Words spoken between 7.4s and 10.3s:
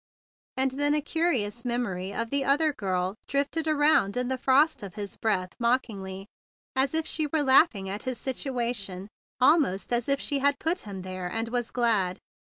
laughing at his situation, almost as if